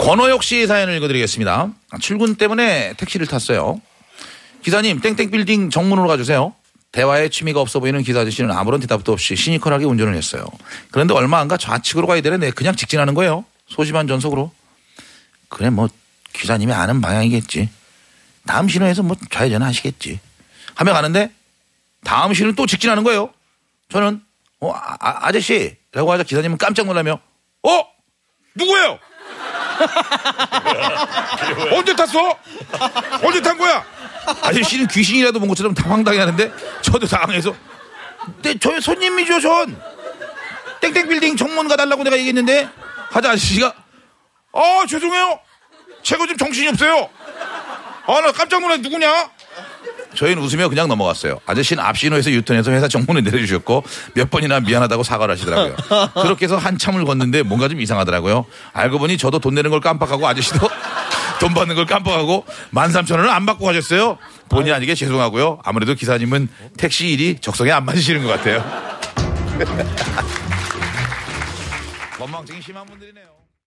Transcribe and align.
권호역 0.00 0.42
씨의 0.42 0.66
사연을 0.66 0.96
읽어드리겠습니다. 0.96 1.72
출근 2.00 2.34
때문에 2.36 2.94
택시를 2.94 3.26
탔어요. 3.26 3.80
기사님, 4.62 5.00
땡땡빌딩 5.00 5.70
정문으로 5.70 6.08
가주세요. 6.08 6.54
대화에 6.92 7.28
취미가 7.28 7.60
없어 7.60 7.80
보이는 7.80 8.02
기사 8.02 8.20
아저씨는 8.20 8.50
아무런 8.50 8.80
대답도 8.80 9.12
없이 9.12 9.36
시니컬하게 9.36 9.84
운전을 9.84 10.14
했어요. 10.16 10.44
그런데 10.90 11.14
얼마 11.14 11.38
안 11.38 11.48
가 11.48 11.56
좌측으로 11.56 12.06
가야 12.06 12.20
되는데 12.20 12.50
그냥 12.50 12.74
직진하는 12.74 13.14
거예요. 13.14 13.44
소심한 13.68 14.06
전속으로. 14.08 14.50
그래, 15.48 15.70
뭐, 15.70 15.88
기사님이 16.32 16.72
아는 16.72 17.00
방향이겠지. 17.00 17.68
다음 18.46 18.68
신호에서 18.68 19.02
뭐 19.02 19.16
좌회전 19.30 19.62
하시겠지. 19.62 20.18
하며 20.74 20.92
가는데 20.92 21.30
다음 22.04 22.32
신호는 22.34 22.56
또 22.56 22.66
직진하는 22.66 23.04
거예요. 23.04 23.32
저는, 23.90 24.22
어, 24.60 24.72
아, 24.72 25.26
아저씨! 25.26 25.76
라고 25.92 26.10
하자 26.12 26.22
기사님은 26.22 26.56
깜짝 26.58 26.86
놀라며, 26.86 27.20
어? 27.62 27.84
누구예요? 28.54 28.98
언제 31.72 31.94
탔어? 31.94 32.36
언제 33.22 33.40
탄 33.40 33.56
거야? 33.58 33.84
아저씨는 34.42 34.86
귀신이라도 34.88 35.38
본 35.40 35.48
것처럼 35.48 35.74
당황당해 35.74 36.18
하는데 36.18 36.52
저도 36.82 37.06
당황해서. 37.06 37.54
네, 38.42 38.54
저 38.58 38.78
손님이죠 38.80 39.40
전. 39.40 39.80
땡땡 40.80 41.08
빌딩 41.08 41.36
정문 41.36 41.68
가달라고 41.68 42.02
내가 42.04 42.16
얘기했는데 42.16 42.68
하자 43.10 43.30
아저씨가 43.30 43.74
아 44.52 44.84
죄송해요. 44.88 45.40
제가 46.02 46.26
좀 46.26 46.36
정신이 46.36 46.68
없어요. 46.68 47.08
아 48.06 48.20
나 48.20 48.32
깜짝 48.32 48.60
놀라 48.60 48.76
누구냐 48.78 49.30
저희는 50.20 50.42
웃으며 50.42 50.68
그냥 50.68 50.86
넘어갔어요. 50.86 51.40
아저씨는 51.46 51.82
앞신호에서 51.82 52.30
유턴해서 52.30 52.72
회사 52.72 52.88
정문에 52.88 53.22
내려주셨고 53.22 53.84
몇 54.12 54.28
번이나 54.28 54.60
미안하다고 54.60 55.02
사과를 55.02 55.32
하시더라고요. 55.32 55.76
그렇게 56.20 56.44
해서 56.44 56.58
한참을 56.58 57.06
걷는데 57.06 57.42
뭔가 57.42 57.68
좀 57.68 57.80
이상하더라고요. 57.80 58.44
알고 58.74 58.98
보니 58.98 59.16
저도 59.16 59.38
돈 59.38 59.54
내는 59.54 59.70
걸 59.70 59.80
깜빡하고 59.80 60.28
아저씨도 60.28 60.58
돈 61.40 61.54
받는 61.54 61.74
걸 61.74 61.86
깜빡하고 61.86 62.44
13,000원을 62.74 63.30
안 63.30 63.46
받고 63.46 63.64
가셨어요. 63.64 64.18
본의 64.50 64.74
아니게 64.74 64.94
죄송하고요. 64.94 65.60
아무래도 65.64 65.94
기사님은 65.94 66.50
택시 66.76 67.08
일이 67.08 67.38
적성에 67.40 67.70
안 67.70 67.86
맞으시는 67.86 68.22
것 68.22 68.28
같아요. 68.28 68.62
원망증이 72.20 72.60
심한 72.60 72.84
분들이네요. 72.84 73.24